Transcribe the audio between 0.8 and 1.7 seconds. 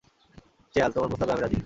তোমার প্রস্তাবে আমি রাজী!